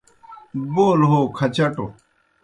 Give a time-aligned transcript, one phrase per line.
[0.73, 1.85] بول ہو کھچٹوْ